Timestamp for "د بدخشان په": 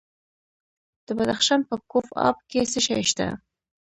1.07-1.75